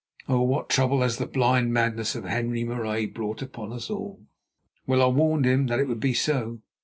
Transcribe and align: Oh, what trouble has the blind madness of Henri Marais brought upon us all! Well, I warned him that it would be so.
Oh, 0.27 0.41
what 0.41 0.67
trouble 0.67 1.01
has 1.03 1.19
the 1.19 1.27
blind 1.27 1.71
madness 1.73 2.15
of 2.15 2.25
Henri 2.25 2.63
Marais 2.63 3.05
brought 3.05 3.43
upon 3.43 3.71
us 3.71 3.87
all! 3.87 4.25
Well, 4.87 5.03
I 5.03 5.07
warned 5.07 5.45
him 5.45 5.67
that 5.67 5.79
it 5.79 5.87
would 5.87 5.99
be 5.99 6.15
so. 6.15 6.63